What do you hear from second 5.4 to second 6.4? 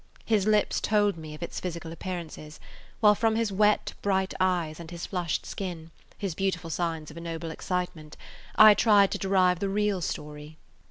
skin, his